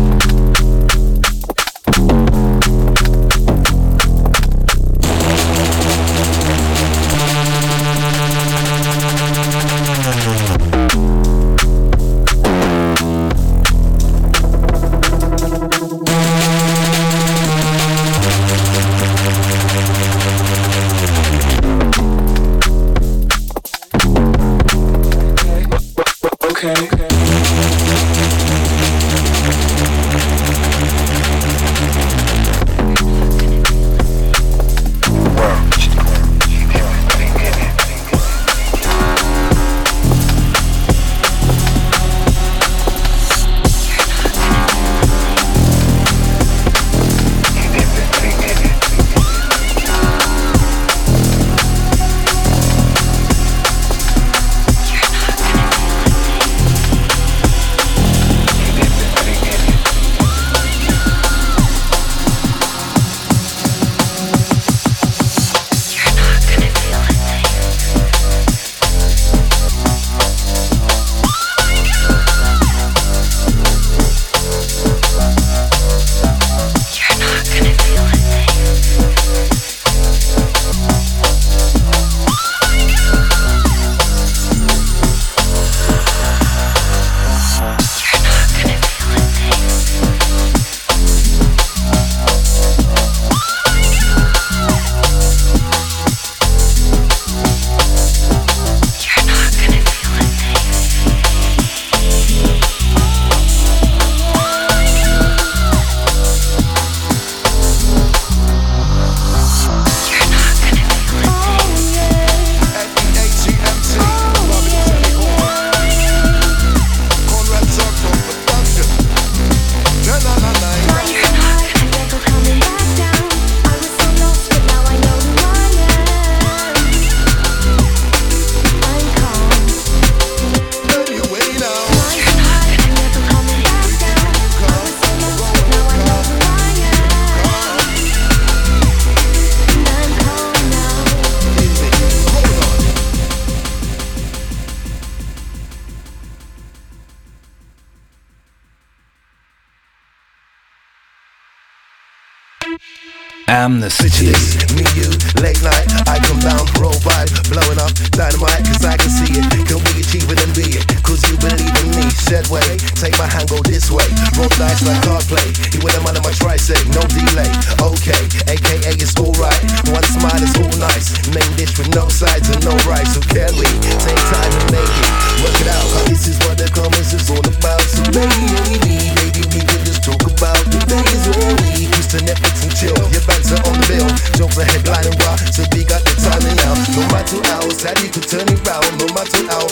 To 182.14 182.20
Netflix 182.30 182.62
and 182.62 182.74
chill. 182.78 182.94
Your 183.10 183.26
bands 183.26 183.50
are 183.50 183.64
on 183.66 183.74
the 183.74 183.86
bill, 183.90 184.06
jokes 184.38 184.58
are 184.62 184.70
headlining 184.70 185.18
raw, 185.26 185.34
so 185.50 185.66
we 185.74 185.82
got 185.82 186.06
the 186.06 186.14
timing 186.22 186.54
now. 186.62 186.78
No 186.94 187.02
matter 187.10 187.42
how 187.50 187.66
sad 187.74 187.98
you 188.06 188.10
could 188.14 188.30
turn 188.30 188.46
it 188.46 188.62
round, 188.62 188.86
no 189.02 189.10
matter 189.18 189.42
how 189.50 189.66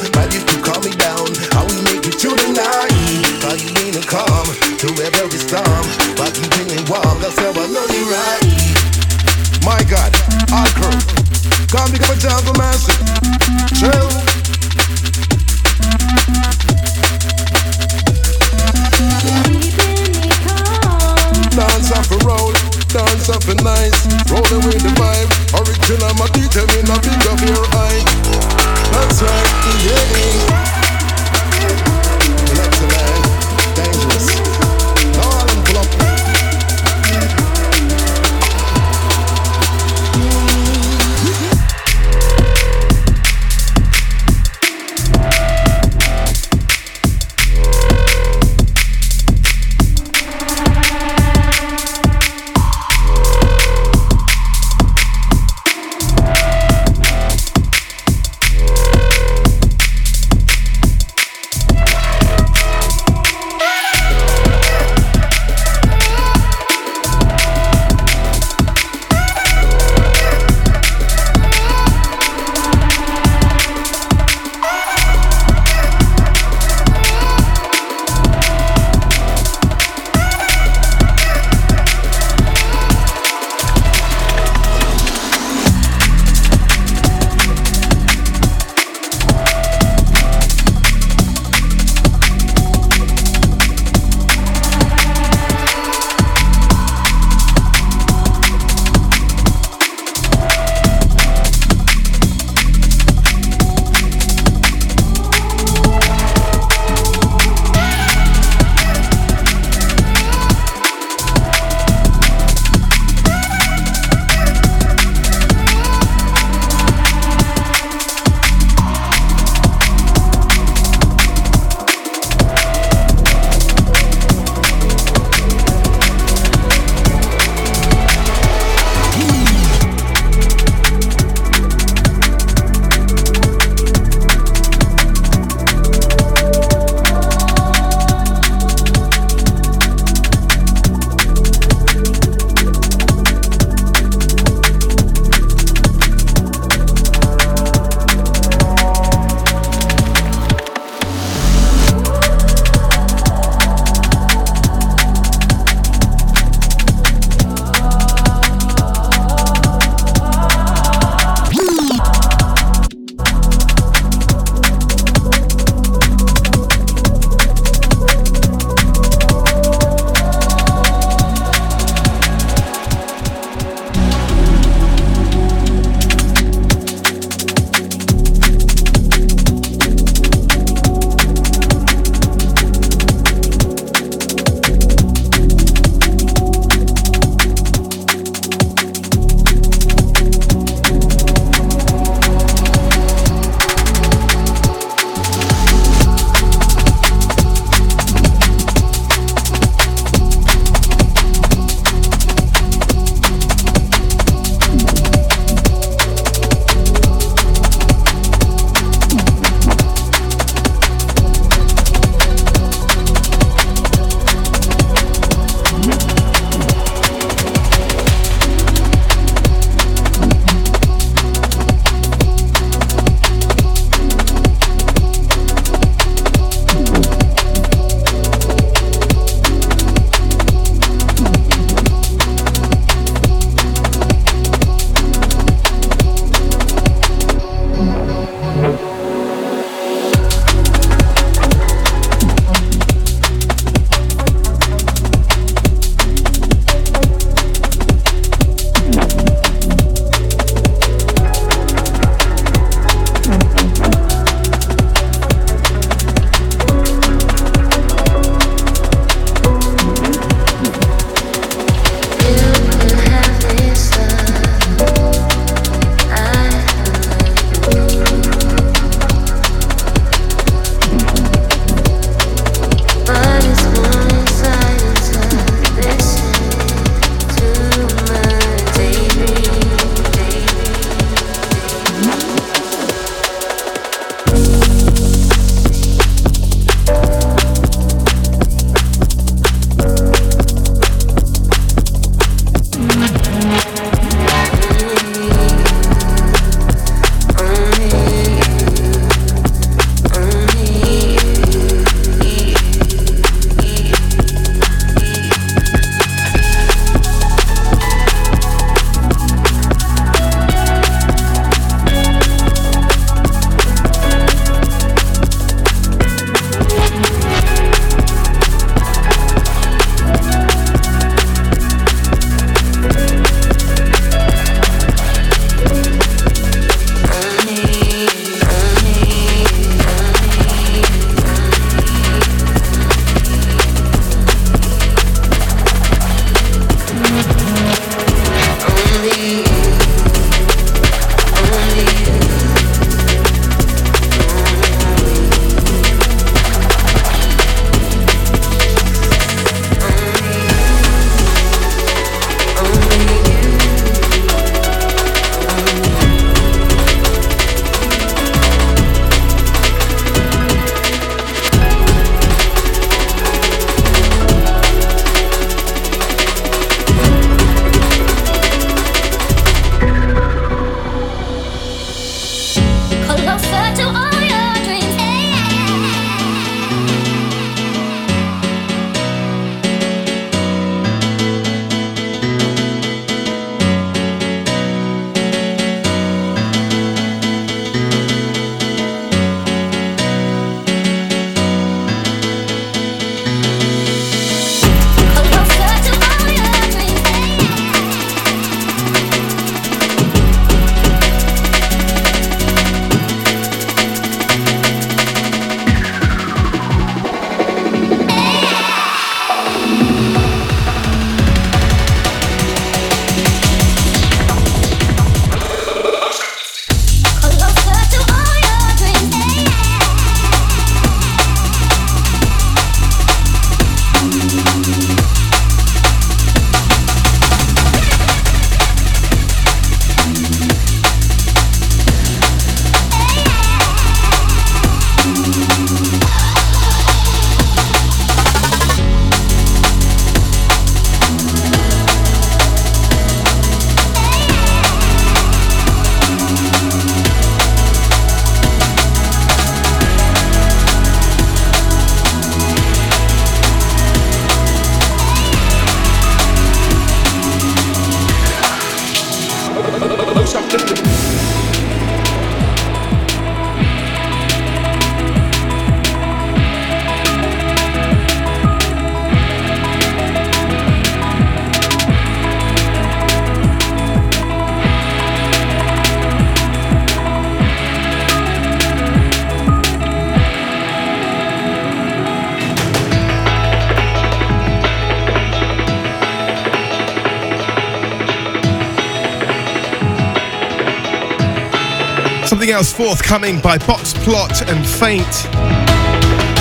Something 492.42 492.56
else 492.56 492.74
forthcoming 492.74 493.40
by 493.40 493.60
Boxplot 493.60 494.42
and 494.50 494.66
Faint. 494.68 495.06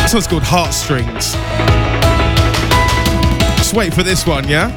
This 0.03 0.15
one's 0.15 0.27
called 0.27 0.43
Heartstrings. 0.43 1.35
Just 3.59 3.75
wait 3.75 3.93
for 3.93 4.03
this 4.03 4.27
one, 4.27 4.49
yeah? 4.49 4.71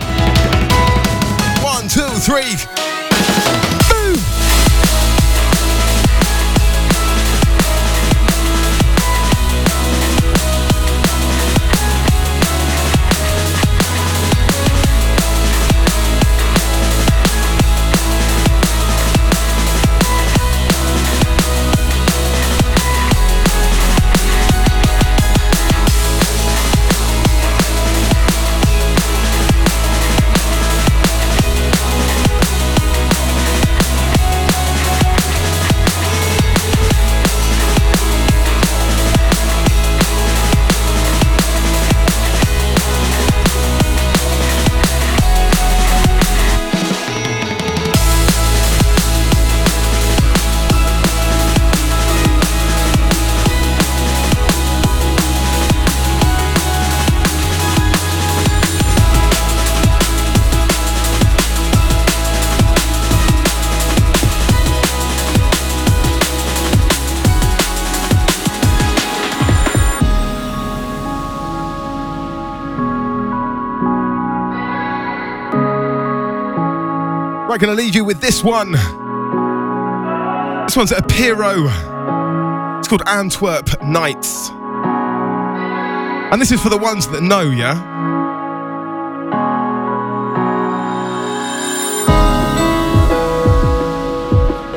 One, 1.64 1.88
two, 1.88 2.10
three. 2.20 2.83
Right, 77.64 77.70
gonna 77.70 77.82
leave 77.82 77.96
you 77.96 78.04
with 78.04 78.20
this 78.20 78.44
one. 78.44 78.74
This 78.74 78.82
one's 80.76 80.92
at 80.92 81.08
Aperio. 81.08 81.70
It's 82.80 82.90
called 82.90 83.04
Antwerp 83.08 83.82
Nights. 83.82 84.50
And 84.50 86.42
this 86.42 86.52
is 86.52 86.62
for 86.62 86.68
the 86.68 86.78
ones 86.78 87.08
that 87.08 87.24
know, 87.24 87.44
yeah? 87.44 87.76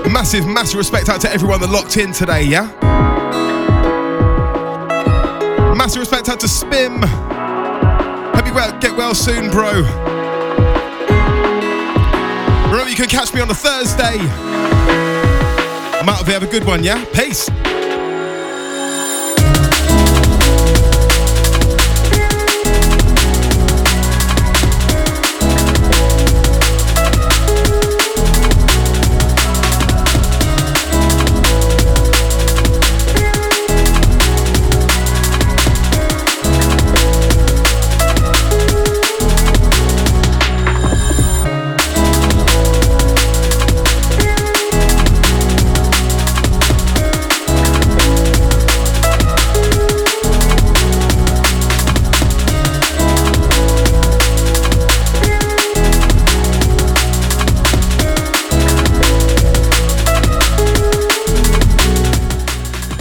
Massive, 0.09 0.47
massive 0.47 0.79
respect 0.79 1.09
out 1.09 1.21
to 1.23 1.33
everyone 1.33 1.61
that 1.63 1.71
locked 1.71 1.97
in 1.97 2.13
today, 2.13 2.45
yeah? 2.45 2.67
Massive 5.77 5.99
respect 5.99 6.29
out 6.29 6.39
to 6.39 6.47
Spim. 6.47 7.05
Hope 8.33 8.47
you 8.47 8.81
get 8.81 8.97
well 8.97 9.13
soon, 9.13 9.51
bro. 9.51 10.06
You 12.97 13.05
can 13.07 13.11
catch 13.11 13.35
me 13.35 13.43
on 13.43 13.51
a 13.51 13.55
Thursday. 13.55 14.17
I'm 16.01 16.09
out 16.09 16.23
of 16.23 16.27
here. 16.27 16.41
Have 16.41 16.49
a 16.49 16.51
good 16.51 16.65
one, 16.65 16.83
yeah? 16.83 17.05
Peace. 17.13 17.51